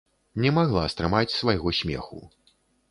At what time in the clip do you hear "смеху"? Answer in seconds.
1.83-2.25